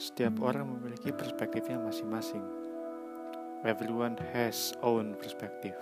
Setiap 0.00 0.40
orang 0.40 0.64
memiliki 0.64 1.12
perspektifnya 1.12 1.76
masing-masing. 1.76 2.40
Everyone 3.68 4.16
has 4.32 4.72
own 4.80 5.12
perspective. 5.20 5.76